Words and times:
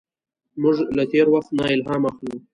موږ 0.61 0.75
له 0.97 1.03
تېر 1.11 1.27
وخت 1.33 1.49
نه 1.57 1.63
الهام 1.75 2.03
اخلو. 2.09 2.35